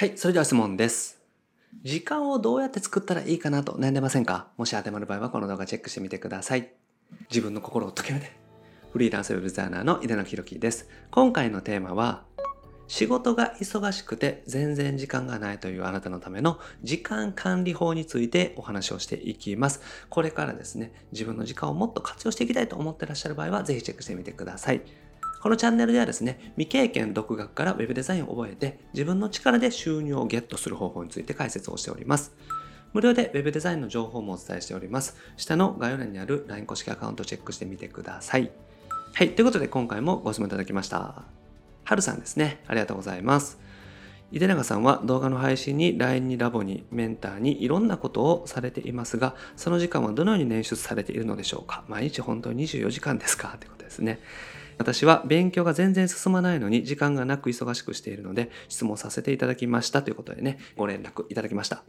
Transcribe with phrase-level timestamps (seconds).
[0.00, 1.20] はい、それでは質問です。
[1.82, 4.46] 時間をどうやって作ったらいいかなと悩んでませんか？
[4.56, 6.72] もし当てはまる場合はこの動画チェックしてみてください。
[7.28, 8.34] 自分の心を解けるね。
[8.94, 10.88] フリーランスウェブデザイナーの井出野博樹です。
[11.10, 12.24] 今回のテーマは、
[12.88, 19.82] 仕事が忙しくて全然時間がないというあなたのための時間管理法についてお話をしていきます。
[20.08, 24.80] これからですね、自分の時間をもっと活用していきたいと思ってらっしゃる場合は、ぜひチェックしてみてください。
[25.40, 32.34] このチャンネルではですね、未経験独学から Web デザインを覚えて、自分の力で収入をゲットする方法について解説をしております。
[32.92, 35.16] 無料で Web デザインの情報もお伝えしております。
[35.38, 38.50] 下の概要欄にある LINE 公式アカウントをチェックしてみてください。
[39.14, 41.24] はい、ということで今回もご質問いただきました。
[41.84, 42.62] はるさんですね。
[42.66, 43.58] ありがとうございます。
[44.32, 54.20] 井出永さんは動画の配信に LINE にラボにメンターにいろんなことをされていますが、その時間はどのように捻出されているのでしょうか毎日本当に24時間ですかということですね。
[54.80, 61.82] 私は勉強が全然進まないのに時間がなく忙しくしているので質問させていただきましたということでね、ご連絡いただきました。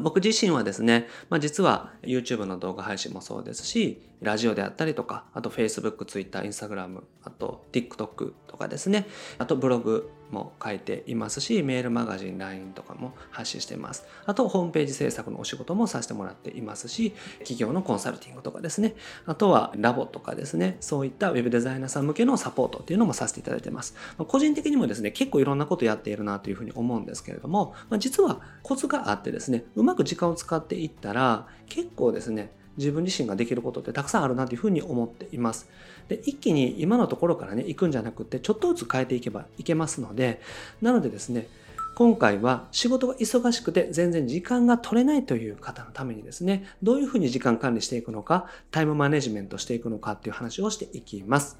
[0.00, 9.06] 僕自身はですね、まあ、実は YouTube の動画配信もそうですし、ラジオであったりとか、あと Facebook、Twitter、Instagram、あと TikTok とかですね、
[9.38, 14.06] あとブログも書いていますし、メールマガジン、LINE とかも発信しています。
[14.24, 18.94] あとホームページ制作のお仕事もさせてもらっていますし、企業のコンサルティングとかですね、
[19.26, 23.94] あとはラボとかですね、そういった Web デザイナーさん向けのサポートっていうのもさせていただいています。
[24.16, 35.68] 個人的にもですね、結構いろんなことやっているなというふうに思うんですけれども、実はコツがあってですね、うまく時間を使っていったら、結構ですね、自分自身ができることってたくさんあるなというふうに思っています。
[36.08, 40.40] で、一気に今のところからね、行くんじゃなくて、ちょっとずつ変えていけばいけますので、
[40.80, 41.48] なのでですね、
[41.94, 51.58] 今回は仕事が忙しくて全然時間が取れないという方のためにですね、どういうふうに時間管理していくのか、タイムマネジメントしていくのかっていう話をしていきます。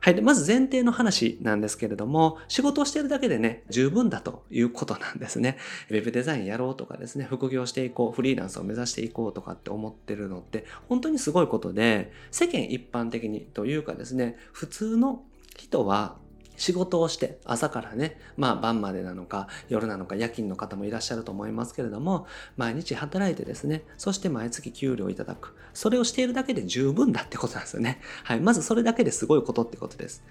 [0.00, 0.14] はい。
[0.14, 5.58] で、まず前提の話なんですけれども、仕事をしているだけでね、十分だということなんですね。
[5.90, 15.24] ウェブデザインやろうとかですね、副業していこう、フリーランスを目指していこうとかって思ってるのって、本当にすごいことで、世間一般的にというかですね、普通の
[15.56, 16.16] 人は
[16.58, 22.26] 仕事をして朝からね、まあ晩までなのか夜なのか夜勤の方もいらっしゃると思いますけれども、
[22.56, 25.54] 毎日働いてですね、そして毎月給料いただく。
[25.72, 28.00] それをしているだけで十分だってことなんですよね。
[28.24, 28.40] はい。
[28.40, 30.22] まずそれだけですごいことってことです。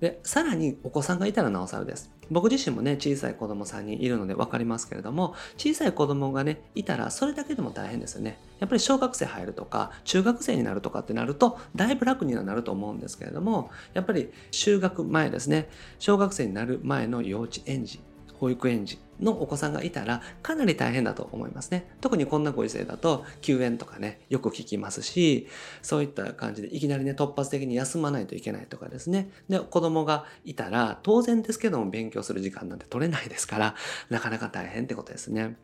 [0.00, 2.10] で、さらにお子さんがいたらなおさらです。
[2.30, 8.38] 僕自身もね、小さい子供3人いるので分かりますけれども、小さい子供がね、いたらそれだけでも大変ですよね。
[8.60, 15.68] やっぱり小学生入るとか、中学生になるとかってなると、だいぶ楽にはなると思うんですけれども、やっぱり就学前ですね、
[15.98, 18.00] 小学生になる前の幼稚園児、
[18.44, 21.88] 保育園児のお子さんがいたらかなり大変だと思いますね。
[22.02, 25.48] 特にこんなご時世だと休園とかね、よく聞きますし、
[25.80, 29.30] そういった感じでいきなりね、突発的に休まないといけないとかですね。
[29.48, 33.74] で、子供がいたら当然ですけども勉強する時間なんて取れないですから、
[34.10, 35.56] なかなか大変ってことですね。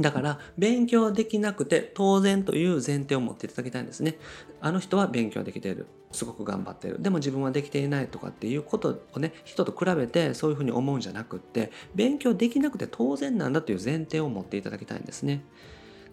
[0.00, 4.18] だから、勉強できなくて当然という前提を持っていただきたいんですね。
[4.60, 5.86] あの人は勉強できている。
[6.12, 7.00] すごく頑張ってる。
[7.00, 15.44] でも自分はできていないとかっていうことをね、人と比べてそういうふうに思うんじゃなくって、勉強できなくて当然なんだという前提を持っていただきたいんですね。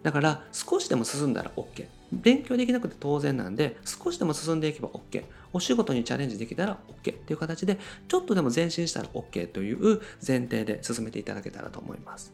[0.02, 1.86] だから、少しでも進んだら OK。
[2.12, 5.24] 勉強できなくて当然なんで、少しでも進んでいけば OK。
[5.52, 12.32] お仕事にチャレンジできたら OK っていう形で、ちょっとでも前進したら OK という前提で進めていただけたらと思います。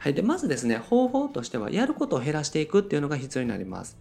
[0.00, 0.14] はい。
[0.14, 3.98] で、まずですね、方法としては、やることを減らしていくっていうのが必要になります。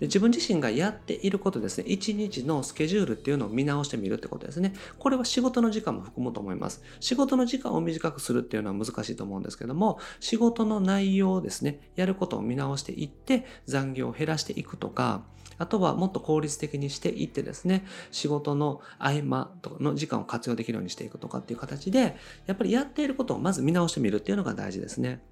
[0.00, 4.72] で自分自身がやっていることですね、一日のスケジュールっていうのを見直してみるってことですね。
[4.98, 6.82] これは仕事の時間も含むと思います。
[7.00, 15.22] 仕事の時間を短くするっていうのは難しいと思うんですけども、仕事の内容をですね、やることを見直していって、残業を減らしていくとか、
[15.58, 25.22] あとはもっと効率的にしていってですね、仕事の合間とかの時間を活用できるようにしていくとかっていう形で、やっぱりやっていることをまず見直してみるっていうのが大事ですね。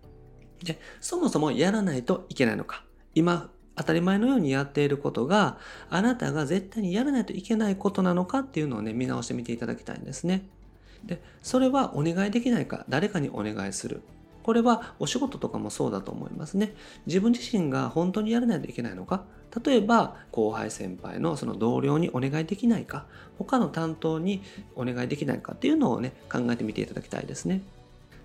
[0.62, 2.84] で、そもそもやらないといけないのか。
[3.14, 3.50] 今、
[3.80, 10.46] 当たり前のようにやっていることがあなたが絶対にやらないといけないことなのかっていうのをね見直してみていただきたいんですね。
[11.04, 14.02] でそれはお願いできないか誰かにお願いする
[14.42, 16.74] これはお仕事とかもそうだと思いますね。
[17.06, 19.24] 自分自身が本当にやらないといけないのか
[19.64, 23.06] 例えば後輩先輩のその同僚にお願いできないか
[23.38, 24.42] 他の担当に
[24.76, 27.62] お願いできないかっていうのをね考えてみていただきたいですね。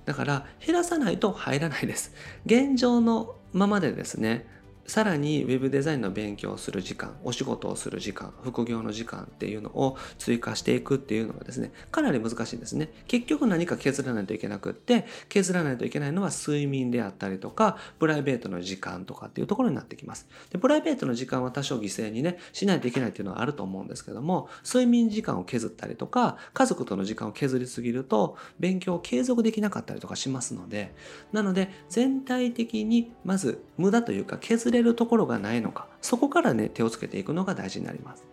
[0.06, 2.14] だから減らさないと入らないです。
[2.46, 4.46] 現状のままでですね
[4.88, 12.90] さらに Web デザインの勉強をする時間、お仕事をする時間、副業の時間っていうのを追加していくっていうのがですね、かなり難しいんですね。
[13.08, 20.28] 結局何か削らないといけなくって、削らないといけないのは睡眠であったりとか、プライベートの時間とかっていうところになってきます。
[20.52, 30.94] で、プライベートの時間は多少犠牲にね、しないといけないっていうのはあると思うんですけども、睡眠時間を削ったりとか、家族との時間を削りすぎると、勉強を継続できなかったりとかしますので、
[31.32, 38.26] なので、全体的にまず無駄というか削れるところがないのか、そこからね、手をつけていくのが大事になります。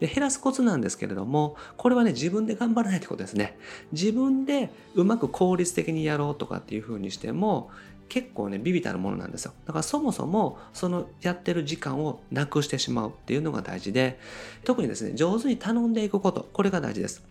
[0.00, 3.56] で減らすコツなんですけれどもこれはね自分で頑張らないってことですね。
[3.92, 7.70] 自分でうまく効率的にやろうとかっていうふうにしても
[8.08, 9.52] 結構ねビビたるものなんですよ。
[9.66, 14.18] だからそもそもそのやってる時間をなくしてしまうっていうのが大事で
[14.64, 17.24] 特にですね上手に頼んでいくことこれが大事です。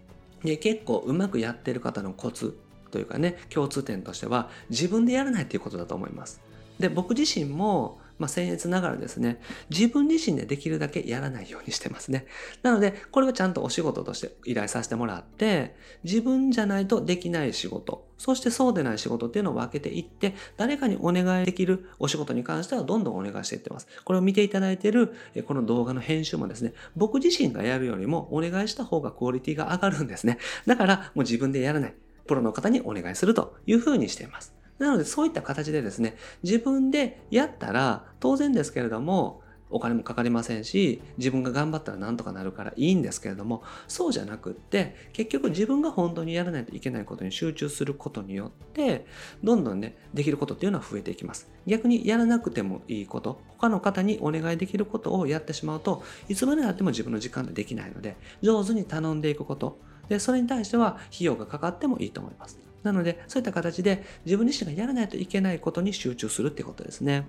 [0.44, 2.58] で結構うまくやってる方のコツ
[2.92, 6.42] というかね共通点としては自分でやらないっていうことだと思います。
[6.80, 9.40] で僕自身もまあ、僭越ながらですね、
[9.70, 12.26] 自分自身でできるだけやらないようにしてますね。
[12.62, 23.88] なので、これはちゃんとお仕事として依頼させてもらって、自分じゃないとできない仕事、そしてそうでない仕事っていうのを分けていって、誰かにお願いできるお仕事に関してはどんどんお願いしていってます。
[24.04, 25.14] これを見ていただいている、
[25.46, 30.38] この動画の編集もですね、僕自身がやるよりもお願いした方がクオリティが上がるんですね。
[30.66, 31.94] だから、もう自分でやらない。
[32.26, 34.54] プロの方にお願いするというふうにしています。
[34.84, 49.08] なのでそういった形でですね、自分でやったら当然ですけれども、お金もかかりませんし、自分が頑張ったらなんとかなるからいいんですけれども、そうじゃなくって、結局自分が本当にやらないといけないことに集中することによって、
[49.44, 51.50] どんどんね、できることっていうのは増えていきます。
[51.66, 62.73] 逆にやらなくてもいいこと、他の方にお願いできることをやってしまうと、いつまでたっても自分の時間でできないので、上手に頼んでいくこと、で、それに対しては費用がかかってもいいと思います。
[62.84, 67.26] なので、そういった形で自分自身がやらないといけないことに集中するってことですね。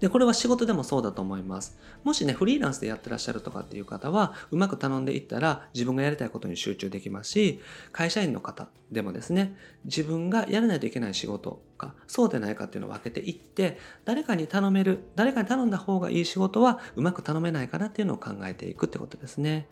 [0.00, 1.78] で、これは仕事でもそうだと思います。
[2.04, 7.60] もしね、フリーランスでやってらっしゃるとかっていう方は、うまく頼んでいったら自分がやりたいことに集中できますし、
[7.92, 19.68] 会社員の方でもですね、自分がやらないといけない仕事か、そうでないかっていうのを分けていって、誰かに頼める、誰かに頼んだ方がいい仕事はうまく頼めないかなっていうのを考えていくってことですね。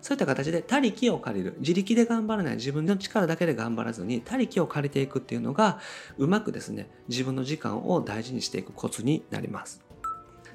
[0.00, 1.56] そういった形で他力を借りる。
[1.58, 2.56] 自力で頑張らない。
[2.56, 5.78] 自分の力だけで頑張らずに他力を借りていくっていうのが、
[6.18, 9.82] うまくですね、自分の時間を大事にしていくコツになります。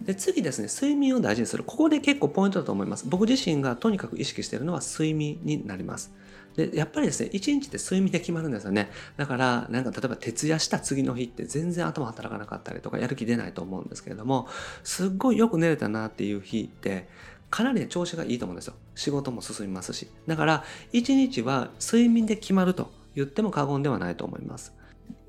[0.01, 1.63] で次ですね、睡眠を大事にする。
[1.63, 3.05] ここで結構ポイントだと思います。
[3.07, 6.13] 僕自身がとにかく意識しているのは睡眠になります。
[6.55, 8.89] で、やっぱりですね、一日って睡眠で決まるんですよね。
[9.17, 14.47] だから、なんか例えば徹夜した次の日って全然頭働かなかったりとか、やる気出ないと思うんですけれども、
[14.83, 17.07] すっごいよく寝れたなっていう日って、
[17.55, 18.73] かなり、調子がいいと思うんですよ。
[18.95, 20.09] 仕事も進みますし。
[20.27, 24.73] だから、1日は睡眠で決まると言っても過言ではないと思います。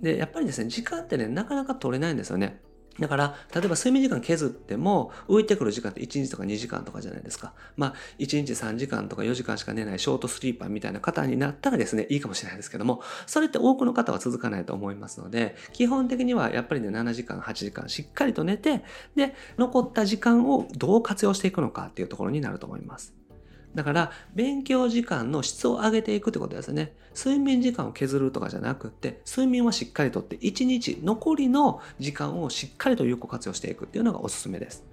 [0.01, 2.61] で、やっぱりですね、時間ってね、なかなか取れないんですよね。
[2.99, 7.53] だから、例えば睡眠時間削っても、浮いてくる時間って1日とか2時間とかじゃないですか。
[7.77, 18.83] まあ、1日3時間とか4時間しか寝ないショートスリーパーみたいな方になったらですね、いいかもしれないですけども、それって多くの方は続かないと思いますので、基本的にはやっぱりね、7時間、8時間しっかりと寝て、
[19.15, 23.26] で、残った時間をどう活用していくのかっていうところになると思います。
[23.75, 26.95] だから、勉強時間の質を上げていくってことですね。
[27.15, 34.85] 睡眠時間を削るとかじゃなくって、睡眠はしっかりとって、1日残りの時間をしっかりと有効活用していくっていうのがおすすめです。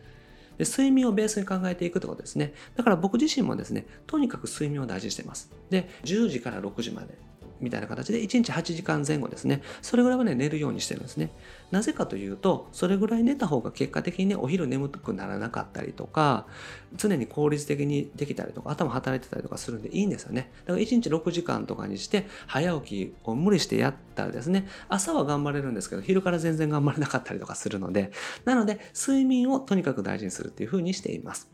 [0.57, 2.53] で睡眠をベースに考えていくってことですね。
[2.75, 5.51] だから僕自身もですね、とにかく睡眠を大事にしています。
[5.69, 7.17] で、10時から6時まで
[7.63, 9.61] みたいな形で1日8時間前後ですね。
[9.81, 11.31] それぐらいはね、寝るようにしてるんですね。
[11.71, 16.45] なぜかというと、それぐらい寝た方が結果的にね、お昼眠くならなかったりとか、
[16.95, 20.51] 常に効率的にできたりとか、頭働いてたりとかするんでいいんですよね。
[20.65, 28.11] だから1日6時間とかにして、早起きを無理してやったらですね、朝は頑張れるんですけど、昼から全然頑張れなかったりとかするので、
[28.45, 31.52] なので、睡眠をとにかく大事にするっていうふうにしています。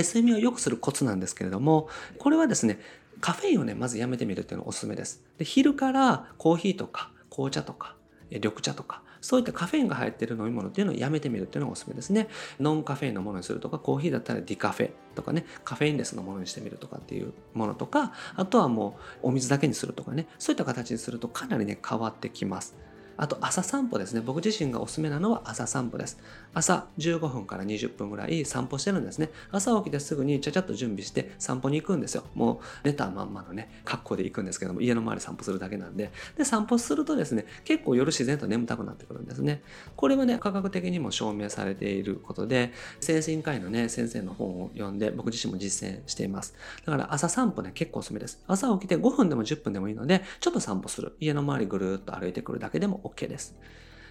[0.00, 2.80] 睡眠を良くするコツなんですけれども、これはですね、
[3.20, 5.22] カフェインをね、まずやめてみるっていうのがおすすめです。
[5.38, 7.94] で昼からコーヒーとか紅茶とか
[8.30, 12.28] 緑茶とか、そういったカフェインが入っている飲み物っていうのをやめてみるっていうのがおすすめですね。
[12.58, 22.74] ノンカフェインのものにするとか、コーヒーだったらディカフェとかね、カフェインレスのものにしてみるとかっていうものとか、あとはもうお水だけにするとかね、そういった形にするとかなりね、変わってきます。
[23.16, 24.20] あと朝散歩ですね。
[24.20, 26.18] 僕自身がおすすめなのは朝散歩です。
[26.54, 29.30] 朝15分から20分ぐらい散歩してるんですね。
[29.50, 32.24] 朝起きてすぐにちゃちゃっと準備して散歩に行くんですよ。
[32.34, 36.12] もう寝たまんまのね、格好で行くんですけども、家の周り散歩するだけなんで。
[36.36, 39.62] で、散歩するとですね、結構夜自然と眠たくなってくるんですね。
[39.96, 46.54] これはね、科学的にも証明されていることで、精神科医のね、先生の本を読んで、僕自身も実践しています。
[46.84, 48.42] だから朝散歩ね、結構おすすめです。
[48.46, 51.16] 朝起きて5分でも10分でもいいので、ちょっと散歩する。
[51.20, 53.54] 家の周りぐるーっと歩いてくるだけでも OK です。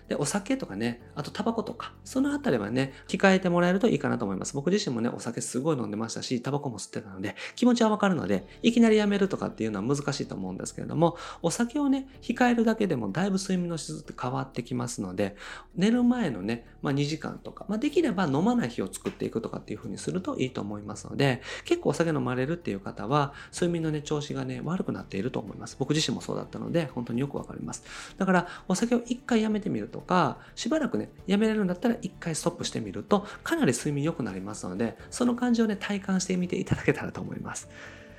[0.08, 4.54] で、お酒とかね、あとタバコとか、そのあたりはね、控えてもらえるといいかなと思います。
[4.54, 15.36] 僕自身もね、お酒すごい飲んでましたし、タバコも吸ってたので、気持ちはわかるので、いきなりやめるとかっていうのは難しいと思うんですけれども、お酒をね、控えるだけでもだいぶ睡眠の質って変わってきますので、
[15.76, 25.76] 寝る前のね、まあ、2時間とか、まあ、できれば飲まない日を作っていくとかっていう風にするといいと思いますので、結構お酒飲まれるっていう方は、睡眠のね、調子がね、悪くなっていると思います。
[25.80, 27.84] 僕自身もそうだったので、本当によくわかります。
[28.18, 37.70] だから、お酒を一回やめてみるとか、しばらくね、やめれるんだったら一回ストップしてみると、かなり睡眠良くなりますので、その感じをね、体感してみていただけたらと思います。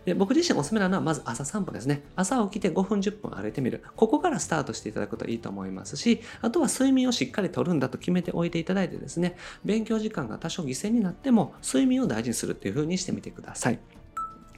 [0.05, 2.03] で僕自身おすすめなのはまず朝散歩ですね。
[2.17, 3.85] 朝起きて5分10分歩いてみる。
[3.95, 13.79] ここからスタートしていただくといいと思いますし、あとは睡眠をしっかりとるんだと決めておいていただいてですね、勉強時間が多少犠牲になっても睡眠を大事にするっていう風にしてみてください。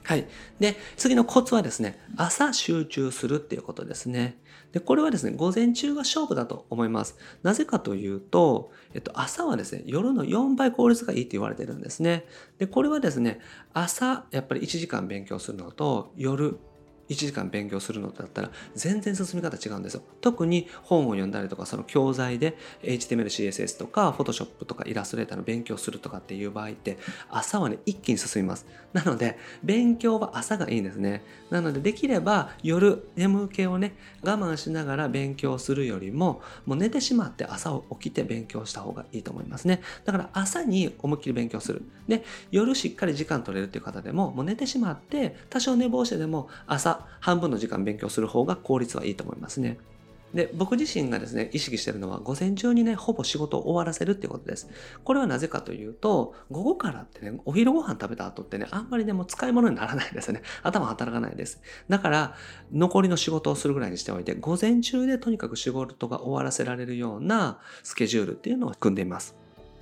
[0.03, 0.27] はい。
[0.59, 4.39] で、次のコツはですね、朝集中するっていうことですね。
[4.75, 7.17] で、これはですね、午前中が勝負だと思います。
[7.43, 12.25] なぜかというと、えっと、朝はですね、夜の4倍効率がいいって言われてるんですね。
[12.57, 13.39] で、これはですね、
[13.73, 16.59] 朝、やっぱり1時間勉強するのと、夜
[17.09, 20.01] 1時間勉強するのだったら全然進み方違うんですよ。
[20.21, 26.97] 特に本を読んだりとかその教材で HTML、CSS とか Photoshop とかイラストレーターの勉強するとかっていう場合って
[27.29, 28.65] 朝はね一気に進みます。
[28.93, 31.23] なので勉強は朝がいいんですね。
[31.49, 39.81] なのでできれば夜眠気をね我慢しながら勉強するよりももう寝てしまって朝起きて勉強した方がいいと思いますね。
[40.05, 41.83] だから朝に思いっきり勉強する。
[42.07, 49.77] で夜しっかり時間取れるっていう方でももう寝てしまって多少寝坊してでも朝半分の時間勉強する方が効率はいいと思いますね。
[50.35, 54.69] で、僕自身がですね、意識してるのは、午前中にね、ほぼ仕事を終わらせるっていうことです。
[55.05, 60.41] これはなぜかというと、午後からってね、お昼ご飯食べた後ってね、あんまりでも使い物にならないですね。
[60.61, 61.61] 頭働かないです。
[61.87, 62.35] だから、
[62.73, 69.37] 残りの仕事をするぐらいにしておいて、午前中でとにかく仕事が終わらせられるようなスケジュールっていうのを組んでいます。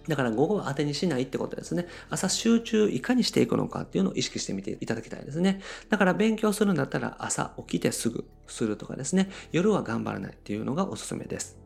[0.08, 1.88] だから午後は当てにしないってことですね。
[2.10, 5.62] 朝集中いかにしていくのかっていうのを意識してみていただきたいですね。
[5.90, 9.30] だから勉強するんだったら朝起きてすぐするとかですね。
[9.52, 11.63] 夜は頑張らないっていうのがおすすめです。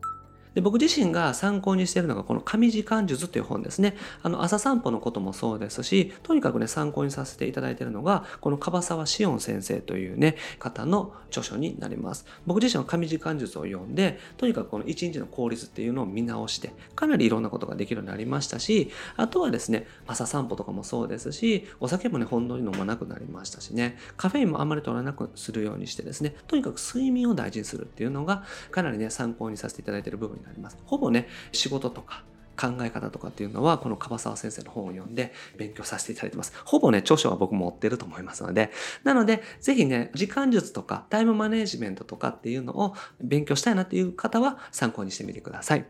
[0.58, 3.96] で僕自身が参考にしているのがこの神時間術という本ですね。
[4.24, 12.26] あの朝散歩のこともそうですし、とにかくね参考にさせていただいているのがこの樺沢志音先生というね方の著書になります。
[12.44, 30.47] 僕自身は神時間術を読んで、とにかくこの一日の効率っていうのを見直して、かなりいろんなことができるようになりましたし、あとはですね、朝散歩とかもそうですし、お酒もね、ほんのり飲まなくなりましたしね、カフェインもあまり取らなくするようにしてですね、とにかく睡眠を大事にするっていうのが、かなりね、参考にさせていただいている部分になります。
[30.84, 32.24] ほぼね、仕事とか、
[32.58, 36.52] 考え方とかっていうのは、この樺沢先生の本を読んで勉強させていただいてます。
[36.64, 38.72] ほぼね、著書は僕も持ってると思いますので、
[39.04, 45.86] なので、是非ね、時間術とかタイムマネジメントとかっていうのを勉強したいなっていう方は参考にしてみてください。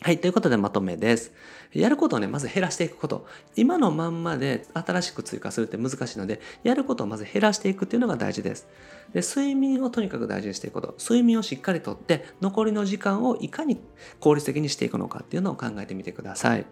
[0.00, 0.18] はい。
[0.20, 1.32] ということでまとめです。
[1.72, 3.26] やることをね、まず減らしていくこと。
[3.56, 8.68] 今のまんまで新しく追加するって難しいので、やることをまず減らしていくっていうのが大事です。
[9.12, 10.94] で、睡眠をとにかく大事にしていくこと。
[11.00, 13.80] 睡眠をしっかりとって、残りの時間をいかに
[14.20, 16.66] 効率的にしていくのかっていうのを考えてみてください。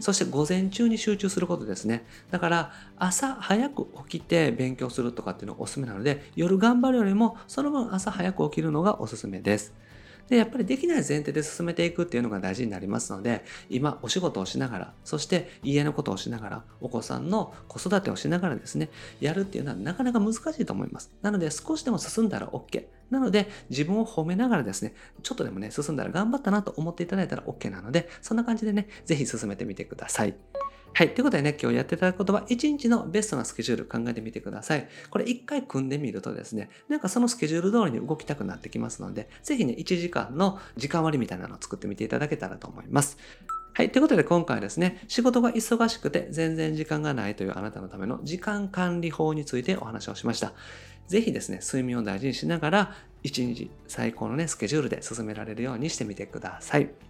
[0.00, 2.06] そして午前中に集中することですね。
[2.30, 9.74] だから朝早く起きて勉強するとかっていうのがおすすめなので、夜頑張るよりもその分朝早く起きるのがおすすめです。
[10.28, 21.10] で、やっぱりできない前提で進めていくっていうのが大事になりますので、今お仕事をしながら、そして家のことをしながら、お子さんの子育てをしながらですね、やるっていうのはなかなか難しいと思います。
[21.22, 22.84] なので少しでも進んだら OK。
[23.10, 30.34] なので自分を褒めながらですね、ちょっとでもね、進んだら頑張ったなと思っていただいたら OK なので、そんな感じでね、ぜひ進めてみてください。
[30.94, 31.14] はい。
[31.14, 34.88] ということでね、今日やっていただくことは、1日のベストなスケジュール考えてみてください。
[35.10, 43.16] これ1回組んでみるとですね、なんかそのスケジュール通りに動きたくなってきますので、ぜひね、1時間の時間割みたいなのを作ってみていただけたらと思います。
[43.74, 43.92] はい。
[43.92, 50.52] ということで今回はですね、仕事が忙しくて全然時間がないというあなたのための時間管理法についてお話をしました。
[51.06, 57.07] ぜひですね、睡眠を大事にしながら、1日最高のね、スケジュールで進められるようにしてみてください。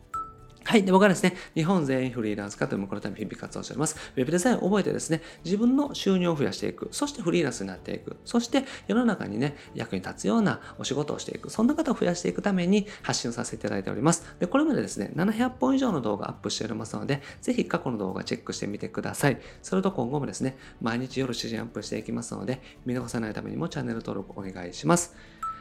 [0.69, 0.85] はい。
[0.85, 3.97] で、僕はですね、日本全員フリーランス化というもこのため日々活動しております。
[4.15, 6.91] ウェブデザインを覚えてですね、自分の収入を増やしていく。
[6.93, 8.19] そしてフリーランスになっていく。
[8.27, 11.49] そして世の中にね、役に立つようなお仕事をしていく。
[11.49, 14.37] そんな方を増やしていくために発信させていただいております。
[14.41, 19.41] で、これまでですね、700本以上の動画アップしておりますので、ぜひ過去の動画チェックしてみてください。
[19.63, 25.17] それと今後もですね、毎日夜7時アップしていきますので、見逃さないためにもチャンネル登録お願いします。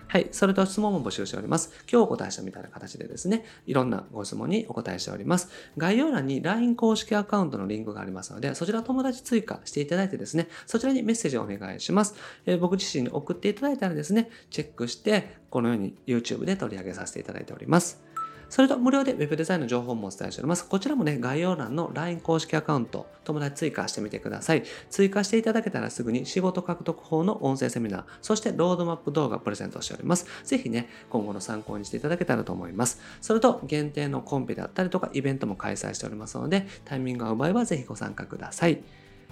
[0.09, 0.29] はい。
[0.31, 1.71] それと質問も募集しております。
[1.91, 5.49] 今日お答えしたみたいな形でですね、いろんなご質問にお答えしております。
[5.77, 12.15] 概要欄に LINE 公式アカウントのリンクがありますので、そちら友達追加していただいてですね、そちらにメッセージをお願いします。
[12.45, 18.06] えー、僕自身に送っていただいたらですね、チェックして、このように YouTube で取り上げさせていただいております。
[18.49, 20.67] それと無料で Web デザインの情報もお伝えしております。
[20.67, 24.63] こちらもね、概要欄の LINE 公式アカウント、友達追加してみてください。
[24.89, 30.25] 追加していただけたらすぐに仕事獲得法の音声セミナー、そしてロードマップ動画プレゼントしております。
[30.43, 33.01] ぜひね、今後の参考にしていただけたらと思います。
[33.21, 38.81] それと、限定のコンペであったりとか、イベントも開催しておりますので、タイミングが合う場合はぜひご参加ください。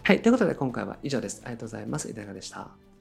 [0.03, 1.41] はい、ということで今回は以上です。
[1.45, 2.09] ありがとうございます。
[2.09, 2.94] いかがでした